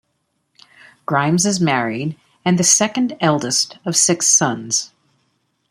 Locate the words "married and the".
1.59-2.63